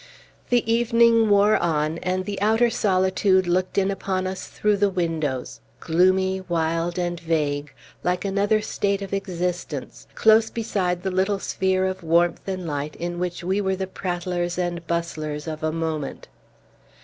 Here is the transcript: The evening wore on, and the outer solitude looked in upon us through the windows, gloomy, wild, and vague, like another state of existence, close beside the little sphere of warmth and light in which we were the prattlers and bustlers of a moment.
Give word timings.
The 0.49 0.65
evening 0.71 1.29
wore 1.29 1.57
on, 1.57 1.99
and 1.99 2.25
the 2.25 2.41
outer 2.41 2.71
solitude 2.71 3.45
looked 3.45 3.77
in 3.77 3.91
upon 3.91 4.25
us 4.25 4.47
through 4.47 4.77
the 4.77 4.89
windows, 4.89 5.59
gloomy, 5.79 6.41
wild, 6.49 6.97
and 6.97 7.19
vague, 7.19 7.71
like 8.03 8.25
another 8.25 8.61
state 8.63 9.03
of 9.03 9.13
existence, 9.13 10.07
close 10.15 10.49
beside 10.49 11.03
the 11.03 11.11
little 11.11 11.37
sphere 11.37 11.85
of 11.85 12.01
warmth 12.01 12.47
and 12.47 12.65
light 12.65 12.95
in 12.95 13.19
which 13.19 13.43
we 13.43 13.61
were 13.61 13.75
the 13.75 13.85
prattlers 13.85 14.57
and 14.57 14.87
bustlers 14.87 15.47
of 15.47 15.61
a 15.61 15.71
moment. 15.71 16.27